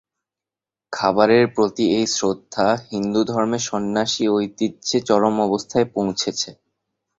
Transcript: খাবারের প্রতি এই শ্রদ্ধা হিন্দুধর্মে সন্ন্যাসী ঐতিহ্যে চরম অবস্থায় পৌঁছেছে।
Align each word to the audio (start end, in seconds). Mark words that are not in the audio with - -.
খাবারের 0.93 1.45
প্রতি 1.55 1.85
এই 1.97 2.05
শ্রদ্ধা 2.15 2.67
হিন্দুধর্মে 2.89 3.59
সন্ন্যাসী 3.67 4.23
ঐতিহ্যে 4.35 4.97
চরম 5.07 5.35
অবস্থায় 5.47 5.87
পৌঁছেছে। 5.95 6.49